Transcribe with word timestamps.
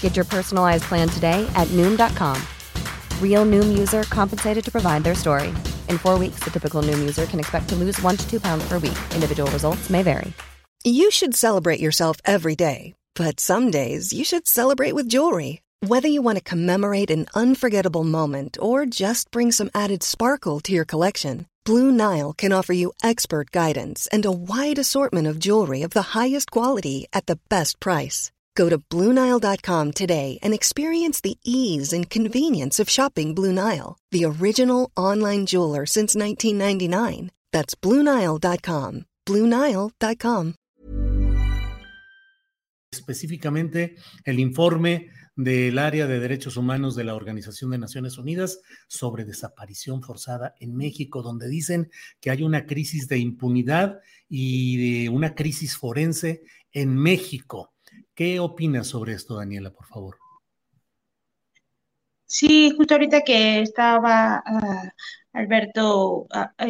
Get 0.00 0.16
your 0.16 0.24
personalized 0.24 0.84
plan 0.84 1.08
today 1.08 1.48
at 1.54 1.68
Noom.com. 1.68 2.36
Real 3.22 3.46
Noom 3.46 3.78
user 3.78 4.02
compensated 4.02 4.64
to 4.64 4.72
provide 4.72 5.04
their 5.04 5.14
story. 5.14 5.50
In 5.88 5.98
four 5.98 6.18
weeks, 6.18 6.40
the 6.42 6.50
typical 6.50 6.82
Noom 6.82 6.98
user 6.98 7.26
can 7.26 7.38
expect 7.38 7.68
to 7.68 7.76
lose 7.76 8.02
one 8.02 8.16
to 8.16 8.28
two 8.28 8.40
pounds 8.40 8.66
per 8.68 8.78
week. 8.80 8.98
Individual 9.14 9.48
results 9.52 9.88
may 9.88 10.02
vary. 10.02 10.32
You 10.84 11.10
should 11.10 11.34
celebrate 11.34 11.80
yourself 11.80 12.16
every 12.24 12.56
day, 12.56 12.94
but 13.14 13.40
some 13.40 13.70
days 13.70 14.12
you 14.12 14.24
should 14.24 14.46
celebrate 14.46 14.94
with 14.94 15.08
jewelry. 15.08 15.62
Whether 15.86 16.08
you 16.08 16.22
want 16.22 16.38
to 16.38 16.44
commemorate 16.44 17.10
an 17.10 17.26
unforgettable 17.34 18.04
moment 18.04 18.58
or 18.60 18.86
just 18.86 19.30
bring 19.30 19.52
some 19.52 19.70
added 19.74 20.02
sparkle 20.02 20.60
to 20.60 20.72
your 20.72 20.84
collection, 20.84 21.46
Blue 21.64 21.92
Nile 21.92 22.32
can 22.32 22.52
offer 22.52 22.72
you 22.72 22.92
expert 23.02 23.50
guidance 23.50 24.06
and 24.08 24.24
a 24.24 24.32
wide 24.32 24.78
assortment 24.78 25.26
of 25.26 25.38
jewelry 25.38 25.82
of 25.82 25.90
the 25.90 26.18
highest 26.18 26.50
quality 26.50 27.06
at 27.12 27.26
the 27.26 27.38
best 27.48 27.78
price. 27.80 28.32
Go 28.58 28.68
to 28.68 28.76
BlueNile.com 28.76 29.92
today 29.92 30.38
and 30.42 30.52
experience 30.52 31.20
the 31.20 31.38
ease 31.44 31.92
and 31.92 32.10
convenience 32.10 32.80
of 32.82 32.90
shopping 32.90 33.32
Blue 33.32 33.52
Nile, 33.52 33.96
the 34.10 34.24
original 34.24 34.90
online 34.96 35.46
jeweler 35.46 35.86
since 35.86 36.16
1999. 36.16 37.30
That's 37.52 37.76
BlueNile.com. 37.76 39.04
BlueNile.com. 39.24 40.54
Específicamente, 42.90 43.94
el 44.24 44.40
informe 44.40 45.10
del 45.36 45.78
área 45.78 46.08
de 46.08 46.18
derechos 46.18 46.56
humanos 46.56 46.96
de 46.96 47.04
la 47.04 47.14
Organización 47.14 47.70
de 47.70 47.78
Naciones 47.78 48.18
Unidas 48.18 48.58
sobre 48.88 49.24
desaparición 49.24 50.02
forzada 50.02 50.54
en 50.58 50.74
México, 50.74 51.22
donde 51.22 51.48
dicen 51.48 51.90
que 52.20 52.30
hay 52.30 52.42
una 52.42 52.66
crisis 52.66 53.06
de 53.06 53.18
impunidad 53.18 54.00
y 54.28 55.04
de 55.04 55.08
una 55.10 55.36
crisis 55.36 55.76
forense 55.76 56.42
en 56.72 56.96
México. 56.96 57.72
¿Qué 58.14 58.40
opinas 58.40 58.88
sobre 58.88 59.12
esto, 59.12 59.36
Daniela, 59.36 59.70
por 59.70 59.86
favor? 59.86 60.16
Sí, 62.30 62.72
justo 62.76 62.94
ahorita 62.94 63.22
que 63.22 63.60
estaba 63.62 64.42
uh, 64.46 64.88
Alberto 65.32 66.26
uh, 66.26 66.26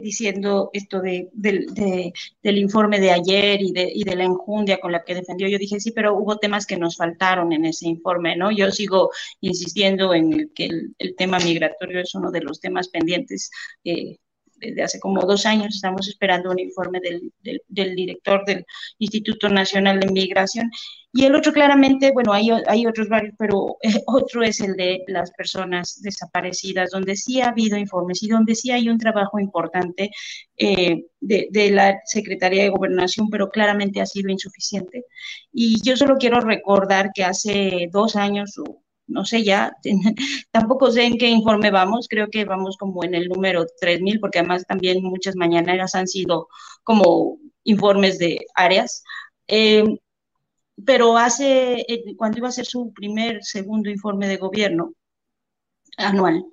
diciendo 0.00 0.70
esto 0.72 1.00
de, 1.00 1.28
de, 1.34 1.66
de, 1.72 2.12
del 2.42 2.58
informe 2.58 2.98
de 3.00 3.10
ayer 3.10 3.60
y 3.60 3.72
de, 3.72 3.90
y 3.94 4.02
de 4.02 4.16
la 4.16 4.24
enjundia 4.24 4.80
con 4.80 4.92
la 4.92 5.04
que 5.04 5.14
defendió, 5.14 5.48
yo 5.48 5.58
dije, 5.58 5.78
sí, 5.78 5.90
pero 5.92 6.16
hubo 6.16 6.38
temas 6.38 6.64
que 6.64 6.78
nos 6.78 6.96
faltaron 6.96 7.52
en 7.52 7.66
ese 7.66 7.86
informe, 7.86 8.34
¿no? 8.34 8.50
Yo 8.50 8.70
sigo 8.70 9.10
insistiendo 9.40 10.14
en 10.14 10.50
que 10.54 10.66
el, 10.66 10.94
el 10.98 11.14
tema 11.16 11.38
migratorio 11.38 12.00
es 12.00 12.14
uno 12.14 12.30
de 12.30 12.40
los 12.40 12.58
temas 12.58 12.88
pendientes 12.88 13.50
eh, 13.84 14.16
desde 14.62 14.82
hace 14.82 15.00
como 15.00 15.22
dos 15.22 15.44
años 15.46 15.74
estamos 15.74 16.08
esperando 16.08 16.50
un 16.50 16.58
informe 16.58 17.00
del, 17.00 17.32
del, 17.42 17.60
del, 17.68 17.94
director 17.94 18.44
del 18.46 18.64
Instituto 18.98 19.48
Nacional 19.48 20.00
de 20.00 20.10
Migración. 20.12 20.70
Y 21.14 21.24
el 21.24 21.34
otro 21.34 21.52
claramente, 21.52 22.10
bueno, 22.12 22.32
hay, 22.32 22.48
hay 22.66 22.86
otros 22.86 23.08
varios, 23.08 23.34
pero 23.38 23.76
eh, 23.82 24.02
otro 24.06 24.42
es 24.42 24.60
el 24.60 24.74
de 24.76 25.04
las 25.08 25.30
personas 25.32 26.00
desaparecidas, 26.00 26.90
donde 26.90 27.16
sí 27.16 27.40
ha 27.40 27.48
habido 27.48 27.76
informes 27.76 28.22
y 28.22 28.28
donde 28.28 28.54
sí 28.54 28.70
hay 28.70 28.88
un 28.88 28.98
trabajo 28.98 29.38
importante 29.38 30.10
eh, 30.56 31.04
de, 31.20 31.48
de, 31.50 31.70
la 31.70 32.00
Secretaría 32.04 32.62
de 32.62 32.70
Gobernación, 32.70 33.28
pero 33.28 33.50
claramente 33.50 34.00
ha 34.00 34.06
sido 34.06 34.30
insuficiente. 34.30 35.04
Y 35.52 35.82
yo 35.82 35.96
solo 35.96 36.16
quiero 36.16 36.40
recordar 36.40 37.10
que 37.14 37.24
hace 37.24 37.88
dos 37.92 38.16
años 38.16 38.58
no 39.12 39.24
sé 39.24 39.44
ya, 39.44 39.76
tampoco 40.50 40.90
sé 40.90 41.04
en 41.04 41.18
qué 41.18 41.28
informe 41.28 41.70
vamos, 41.70 42.08
creo 42.08 42.28
que 42.28 42.44
vamos 42.44 42.76
como 42.76 43.04
en 43.04 43.14
el 43.14 43.28
número 43.28 43.66
3000, 43.80 44.20
porque 44.20 44.38
además 44.40 44.66
también 44.66 45.02
muchas 45.02 45.36
mañaneras 45.36 45.94
han 45.94 46.08
sido 46.08 46.48
como 46.84 47.38
informes 47.64 48.18
de 48.18 48.46
áreas. 48.54 49.04
Eh, 49.48 49.84
pero 50.84 51.16
hace, 51.16 51.80
eh, 51.80 52.16
cuando 52.16 52.38
iba 52.38 52.48
a 52.48 52.50
hacer 52.50 52.66
su 52.66 52.92
primer, 52.92 53.44
segundo 53.44 53.90
informe 53.90 54.26
de 54.28 54.36
gobierno 54.38 54.94
anual, 55.96 56.44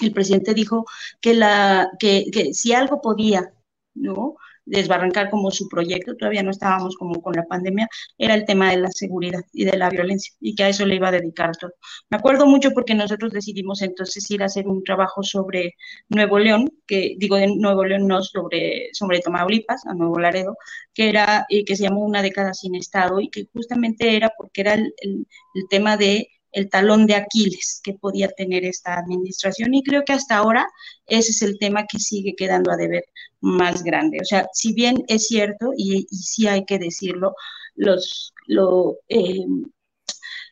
el 0.00 0.12
presidente 0.12 0.54
dijo 0.54 0.84
que, 1.20 1.34
la, 1.34 1.90
que 1.98 2.50
si 2.52 2.72
algo 2.72 3.00
podía, 3.00 3.52
¿no? 3.94 4.36
Desbarrancar 4.64 5.30
como 5.30 5.50
su 5.50 5.68
proyecto, 5.68 6.16
todavía 6.16 6.42
no 6.42 6.50
estábamos 6.50 6.96
como 6.96 7.20
con 7.22 7.34
la 7.34 7.44
pandemia, 7.44 7.88
era 8.18 8.34
el 8.34 8.44
tema 8.44 8.70
de 8.70 8.78
la 8.78 8.90
seguridad 8.90 9.40
y 9.52 9.64
de 9.64 9.76
la 9.76 9.90
violencia 9.90 10.34
y 10.40 10.54
que 10.54 10.64
a 10.64 10.68
eso 10.68 10.86
le 10.86 10.96
iba 10.96 11.08
a 11.08 11.12
dedicar 11.12 11.56
todo. 11.56 11.72
Me 12.10 12.16
acuerdo 12.16 12.46
mucho 12.46 12.70
porque 12.72 12.94
nosotros 12.94 13.32
decidimos 13.32 13.82
entonces 13.82 14.30
ir 14.30 14.42
a 14.42 14.46
hacer 14.46 14.66
un 14.68 14.82
trabajo 14.84 15.22
sobre 15.22 15.74
Nuevo 16.08 16.38
León, 16.38 16.70
que 16.86 17.14
digo 17.18 17.36
de 17.36 17.48
Nuevo 17.56 17.84
León 17.84 18.06
no 18.06 18.22
sobre, 18.22 18.88
sobre 18.92 19.20
Tamaulipas, 19.20 19.86
a 19.86 19.94
Nuevo 19.94 20.18
Laredo, 20.18 20.56
que 20.94 21.08
era, 21.08 21.46
eh, 21.48 21.64
que 21.64 21.76
se 21.76 21.84
llamó 21.84 22.04
Una 22.04 22.22
década 22.22 22.54
sin 22.54 22.74
Estado 22.74 23.20
y 23.20 23.30
que 23.30 23.46
justamente 23.52 24.16
era 24.16 24.32
porque 24.36 24.60
era 24.62 24.74
el, 24.74 24.94
el 25.02 25.68
tema 25.70 25.96
de 25.96 26.28
el 26.52 26.68
talón 26.70 27.06
de 27.06 27.14
Aquiles 27.16 27.80
que 27.82 27.94
podía 27.94 28.28
tener 28.28 28.64
esta 28.64 28.94
administración 28.94 29.74
y 29.74 29.82
creo 29.82 30.04
que 30.04 30.12
hasta 30.12 30.36
ahora 30.36 30.68
ese 31.06 31.30
es 31.32 31.42
el 31.42 31.58
tema 31.58 31.86
que 31.86 31.98
sigue 31.98 32.34
quedando 32.36 32.70
a 32.70 32.76
deber 32.76 33.04
más 33.40 33.82
grande. 33.82 34.18
O 34.20 34.24
sea, 34.24 34.48
si 34.52 34.74
bien 34.74 35.04
es 35.08 35.26
cierto 35.26 35.72
y, 35.76 36.06
sí 36.10 36.46
hay 36.46 36.64
que 36.64 36.78
decirlo, 36.78 37.34
los, 37.74 38.34
lo, 38.46 38.98
eh, 39.08 39.44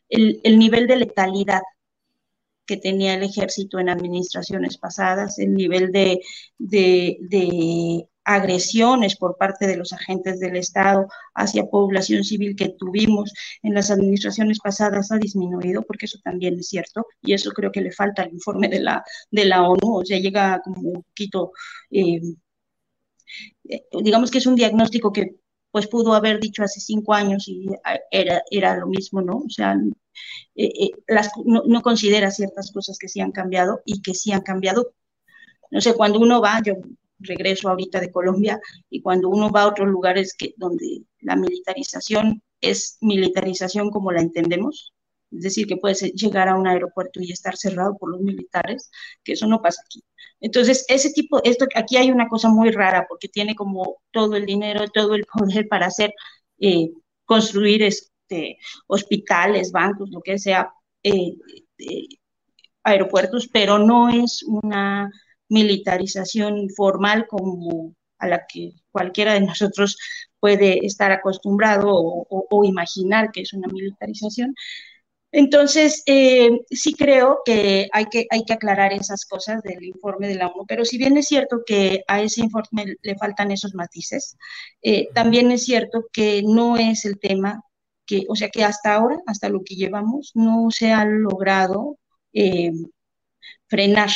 el, 0.09 0.41
el 0.43 0.59
nivel 0.59 0.87
de 0.87 0.97
letalidad 0.97 1.63
que 2.71 2.77
tenía 2.77 3.15
el 3.15 3.25
ejército 3.25 3.81
en 3.81 3.89
administraciones 3.89 4.79
pasadas, 4.79 5.41
el 5.41 5.55
nivel 5.55 5.91
de, 5.91 6.21
de, 6.57 8.07
agresiones 8.35 9.17
por 9.17 9.37
parte 9.37 9.67
de 9.67 9.77
los 9.77 9.93
agentes 9.93 10.39
del 10.39 10.57
Estado 10.57 11.09
hacia 11.35 11.67
población 11.67 12.23
civil 12.23 12.55
que 12.55 12.69
tuvimos 12.71 13.33
en 13.63 13.75
las 13.75 13.91
administraciones 13.91 14.61
pasadas 14.61 15.11
ha 15.11 15.19
disminuido, 15.19 15.83
porque 15.83 16.07
eso 16.07 16.19
también 16.23 16.59
es 16.59 16.69
cierto, 16.69 17.07
y 17.23 17.33
eso 17.35 17.51
creo 17.51 17.73
que 17.73 17.81
le 17.81 17.93
falta 17.93 18.23
al 18.23 18.33
informe 18.33 18.69
de 18.69 18.81
la, 18.81 19.03
de 19.31 19.45
la 19.47 19.63
ONU, 19.69 19.99
o 19.99 20.05
sea, 20.05 20.19
llega 20.19 20.61
como 20.63 20.81
un 20.81 21.03
poquito, 21.03 21.53
eh, 21.91 22.21
digamos 24.03 24.31
que 24.31 24.39
es 24.39 24.47
un 24.47 24.57
diagnóstico 24.57 25.13
que 25.13 25.37
pues 25.71 25.87
pudo 25.89 26.15
haber 26.15 26.41
dicho 26.41 26.63
hace 26.63 26.81
cinco 26.81 27.15
años 27.15 27.47
y 27.49 27.67
era, 28.11 28.43
era 28.51 28.77
lo 28.77 28.87
mismo, 28.89 29.23
¿no? 29.23 29.39
O 29.39 29.51
sea, 29.51 29.75
eh, 30.55 30.73
eh, 30.81 30.91
las, 31.09 31.31
no, 31.45 31.63
no 31.67 31.83
considera 31.83 32.31
ciertas 32.31 32.73
cosas 32.73 32.99
que 32.99 33.09
sí 33.09 33.21
han 33.21 33.33
cambiado 33.33 33.81
y 33.85 34.03
que 34.03 34.15
sí 34.15 34.33
han 34.33 34.43
cambiado. 34.43 34.93
No 35.71 35.81
sé, 35.81 35.95
cuando 35.95 36.19
uno 36.21 36.41
va, 36.41 36.61
yo 36.63 36.75
regreso 37.21 37.69
ahorita 37.69 38.01
de 38.01 38.11
Colombia 38.11 38.61
y 38.89 39.03
cuando 39.03 39.29
uno 39.29 39.51
va 39.51 39.63
a 39.63 39.69
otros 39.69 39.89
lugares 39.89 40.35
que, 40.37 40.55
donde 40.57 41.03
la 41.21 41.37
militarización 41.37 42.43
es 42.61 42.99
militarización 43.01 43.91
como 43.91 44.13
la 44.13 44.21
entendemos, 44.21 44.93
es 45.31 45.43
decir, 45.43 45.67
que 45.67 45.77
puedes 45.77 46.03
llegar 46.15 46.49
a 46.49 46.57
un 46.57 46.67
aeropuerto 46.67 47.21
y 47.21 47.33
estar 47.33 47.57
cerrado 47.57 47.97
por 47.97 48.11
los 48.11 48.21
militares, 48.21 48.91
que 49.23 49.33
eso 49.33 49.47
no 49.47 49.63
pasa 49.63 49.83
aquí. 49.85 50.03
Entonces, 50.41 50.85
ese 50.89 51.13
tipo, 51.13 51.41
esto, 51.45 51.67
aquí 51.75 51.97
hay 51.97 52.11
una 52.11 52.29
cosa 52.29 52.49
muy 52.49 52.71
rara 52.71 53.07
porque 53.09 53.29
tiene 53.29 53.55
como 53.55 53.99
todo 54.11 54.37
el 54.37 54.47
dinero, 54.47 54.89
todo 54.89 55.15
el 55.15 55.25
poder 55.33 55.69
para 55.69 55.87
hacer, 55.87 56.13
eh, 56.59 56.91
construir 57.25 57.83
este, 57.83 58.59
hospitales, 58.87 59.71
bancos, 59.73 60.11
lo 60.11 60.21
que 60.21 60.39
sea, 60.39 60.73
eh, 61.03 61.35
eh, 61.79 62.09
aeropuertos, 62.83 63.49
pero 63.53 63.79
no 63.79 64.09
es 64.09 64.43
una 64.43 65.11
militarización 65.51 66.71
formal 66.71 67.27
como 67.29 67.95
a 68.19 68.29
la 68.29 68.47
que 68.47 68.73
cualquiera 68.91 69.35
de 69.35 69.41
nosotros 69.41 69.97
puede 70.41 70.87
estar 70.87 71.13
acostumbrado 71.13 71.89
o 71.93 72.65
imaginar 72.65 73.31
que 73.33 73.43
es 73.43 73.53
una 73.53 73.69
militarización. 73.69 74.55
Entonces, 75.33 76.03
eh, 76.07 76.51
sí 76.71 76.95
creo 76.95 77.43
que 77.45 77.89
hay, 77.93 78.07
que 78.07 78.27
hay 78.31 78.45
que 78.45 78.53
aclarar 78.53 78.93
esas 78.93 79.25
cosas 79.25 79.63
del 79.63 79.85
informe 79.85 80.27
de 80.29 80.35
la 80.35 80.49
ONU, 80.49 80.67
pero 80.67 80.85
si 80.85 80.99
bien 80.99 81.17
es 81.17 81.29
cierto 81.29 81.63
que 81.65 82.03
a 82.09 82.21
ese 82.21 82.41
informe 82.41 82.97
le 83.03 83.17
faltan 83.17 83.53
esos 83.53 83.75
matices, 83.75 84.37
eh, 84.83 85.09
también 85.15 85.53
es 85.53 85.65
cierto 85.65 86.07
que 86.13 86.43
no 86.45 86.77
es 86.77 87.05
el 87.05 87.21
tema 87.21 87.63
que, 88.07 88.25
o 88.29 88.35
sea, 88.35 88.49
que 88.51 88.65
hasta 88.65 88.95
ahora, 88.95 89.19
hasta 89.27 89.49
lo 89.49 89.63
que 89.65 89.77
llevamos, 89.77 90.33
no 90.35 90.69
se 90.71 90.93
ha 90.93 91.05
logrado 91.05 91.99
eh, 92.33 92.73
frenar 93.69 94.11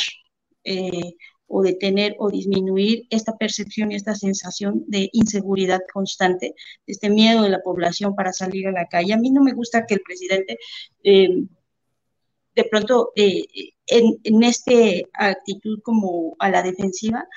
eh, 0.65 1.15
o, 1.47 1.59
o 1.59 1.63
detener 1.63 2.15
o 2.19 2.29
disminuir 2.29 3.07
esta 3.09 3.37
percepción 3.37 3.91
y 3.91 3.95
esta 3.95 4.15
sensación 4.15 4.83
de 4.87 5.09
inseguridad 5.13 5.81
constante, 5.93 6.55
este 6.87 7.09
miedo 7.09 7.43
de 7.43 7.49
la 7.49 7.61
población 7.61 8.15
para 8.15 8.33
salir 8.33 8.67
a 8.67 8.71
la 8.71 8.87
calle. 8.87 9.13
A 9.13 9.17
mí 9.17 9.29
no 9.31 9.43
me 9.43 9.53
gusta 9.53 9.85
que 9.85 9.95
el 9.95 10.01
presidente 10.01 10.57
eh, 11.03 11.43
de 12.55 12.63
pronto 12.65 13.11
eh, 13.15 13.43
en, 13.87 14.19
en 14.23 14.43
esta 14.43 14.71
actitud 15.13 15.81
como 15.83 16.35
a 16.39 16.49
la 16.49 16.63
defensiva 16.63 17.27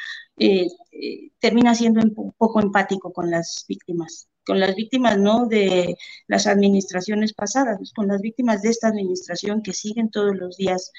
termina 1.41 1.75
siendo 1.75 2.01
un 2.01 2.33
poco 2.39 2.61
empático 2.61 3.13
con 3.13 3.29
las 3.31 3.65
víctimas 3.69 4.29
con 4.49 4.61
las 4.61 4.75
víctimas 4.75 5.19
no 5.19 5.47
de 5.47 5.99
las 6.27 6.47
administraciones 6.47 7.35
pasadas, 7.35 7.93
con 7.95 8.09
las 8.09 8.23
víctimas 8.23 8.63
de 8.63 8.71
esta 8.71 8.89
administración 8.89 9.63
que 9.63 9.75
siguen 9.75 10.11
todos 10.11 10.35
los 10.35 10.57
días 10.57 10.91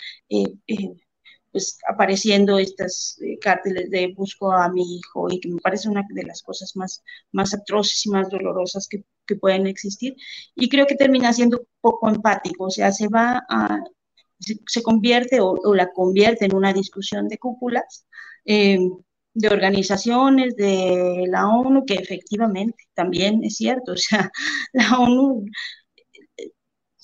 pues 1.52 1.78
apareciendo 1.88 2.60
estas 2.60 3.18
eh, 3.22 3.38
cárteles 3.40 3.90
de 3.90 4.14
busco 4.16 4.52
a 4.52 4.70
mi 4.70 4.98
hijo 4.98 5.28
y 5.32 5.40
que 5.40 5.50
me 5.50 5.60
parece 5.62 5.90
una 5.90 6.06
de 6.10 6.24
las 6.24 6.42
cosas 6.44 6.76
más, 6.76 7.04
más 7.32 7.54
atroces 7.54 8.06
y 8.06 8.10
más 8.10 8.30
dolorosas 8.30 8.88
que, 8.88 9.04
que 9.26 9.36
pueden 9.36 9.68
existir. 9.68 10.16
Y 10.56 10.70
creo 10.70 10.86
que 10.88 10.96
termina 10.96 11.34
siendo 11.34 11.66
poco 11.82 12.10
empático, 12.10 12.66
o 12.66 12.72
sea, 12.72 12.92
se 12.92 13.08
va 13.08 13.44
a, 13.50 13.80
se, 14.40 14.84
convierte 14.84 15.40
o, 15.42 15.58
la 15.76 15.92
convierte 15.92 16.46
en 16.46 16.56
una 16.56 16.74
discusión 16.74 17.28
de 17.28 17.38
cúpulas. 17.38 18.06
Em, 18.46 18.92
de 19.34 19.48
organizaciones 19.48 20.56
de 20.56 21.26
la 21.30 21.48
ONU, 21.48 21.86
que 21.86 21.94
efectivamente 21.96 22.86
también 22.94 23.44
es 23.44 23.56
cierto, 23.58 23.94
o 23.94 23.98
sea, 23.98 24.32
la 24.74 25.00
ONU 25.00 25.46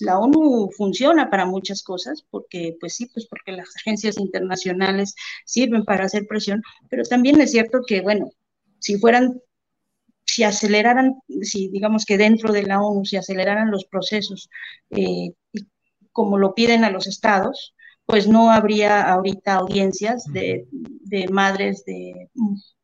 la 0.00 0.18
ONU 0.18 0.70
funciona 0.76 1.30
para 1.30 1.46
muchas 1.46 1.82
cosas, 1.82 2.24
porque, 2.30 2.76
pues 2.80 2.94
sí, 2.94 3.06
pues 3.06 3.26
porque 3.26 3.52
las 3.52 3.74
agencias 3.76 4.18
internacionales 4.18 5.14
sirven 5.44 5.84
para 5.84 6.04
hacer 6.04 6.26
presión, 6.26 6.62
pero 6.90 7.02
también 7.04 7.40
es 7.40 7.50
cierto 7.52 7.80
que, 7.86 8.00
bueno, 8.02 8.30
si 8.78 8.98
fueran, 8.98 9.40
si 10.24 10.44
aceleraran, 10.44 11.14
si 11.42 11.68
digamos 11.68 12.04
que 12.04 12.18
dentro 12.18 12.52
de 12.52 12.64
la 12.64 12.82
ONU 12.82 13.04
se 13.04 13.18
aceleraran 13.18 13.70
los 13.70 13.86
procesos, 13.86 14.50
eh, 14.90 15.32
como 16.12 16.38
lo 16.38 16.54
piden 16.54 16.84
a 16.84 16.90
los 16.90 17.06
estados, 17.06 17.74
pues 18.06 18.28
no 18.28 18.50
habría 18.50 19.02
ahorita 19.10 19.54
audiencias 19.54 20.24
de, 20.32 20.68
de 20.70 21.28
madres 21.28 21.84
de, 21.84 22.30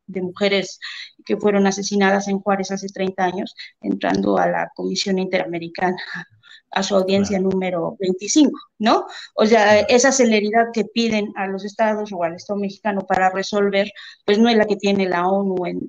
de 0.07 0.23
mujeres 0.23 0.81
que 1.25 1.37
fueron 1.37 1.67
asesinadas 1.67 2.29
en 2.29 2.41
Juárez 2.41 2.71
hace 2.71 2.89
30 2.89 3.25
años, 3.25 3.55
entrando 3.81 4.39
a 4.39 4.49
la 4.49 4.71
Comisión 4.75 5.19
Interamericana 5.19 5.97
a 6.73 6.83
su 6.83 6.97
audiencia 6.97 7.39
número 7.39 7.97
25, 8.01 8.51
¿no? 8.79 9.07
O 9.35 9.47
sea, 9.47 9.81
esa 9.81 10.11
celeridad 10.11 10.67
que 10.73 10.85
piden 10.85 11.33
a 11.37 11.47
los 11.47 11.65
estados 11.65 12.11
o 12.13 12.23
al 12.25 12.35
Estado 12.35 12.59
mexicano 12.59 13.07
para 13.07 13.31
resolver, 13.31 13.91
pues 14.25 14.39
no 14.39 14.49
es 14.49 14.57
la 14.57 14.67
que 14.67 14.77
tiene 14.77 15.09
la 15.09 15.29
ONU 15.29 15.67
en, 15.67 15.89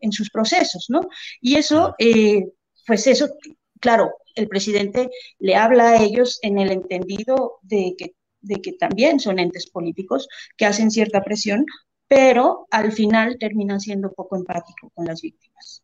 en, 0.00 0.12
sus 0.12 0.30
procesos, 0.30 0.86
¿no? 0.88 1.00
Y 1.40 1.56
eso, 1.56 1.94
eh, 1.98 2.46
pues 2.86 3.06
eso, 3.06 3.28
claro, 3.80 4.12
el 4.34 4.48
presidente 4.48 5.10
le 5.38 5.56
habla 5.56 5.90
a 5.90 6.02
ellos 6.02 6.38
en 6.42 6.58
el 6.58 6.70
entendido 6.70 7.58
de 7.62 7.94
que, 7.98 8.14
de 8.40 8.60
que 8.60 8.72
también 8.72 9.20
son 9.20 9.38
entes 9.38 9.68
políticos 9.68 10.28
que 10.56 10.66
hacen 10.66 10.90
cierta 10.90 11.22
presión, 11.22 11.66
pero 12.06 12.66
al 12.70 12.92
final 12.92 13.36
terminan 13.38 13.80
siendo 13.80 14.12
poco 14.12 14.36
empático 14.36 14.90
con 14.94 15.06
las 15.06 15.22
víctimas. 15.22 15.83